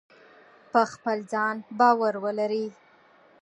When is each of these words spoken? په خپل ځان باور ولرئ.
په 0.71 0.81
خپل 0.91 1.17
ځان 1.31 1.55
باور 1.79 2.13
ولرئ. 2.23 2.65